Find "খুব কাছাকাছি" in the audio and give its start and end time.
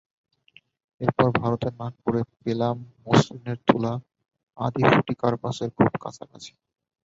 5.77-6.51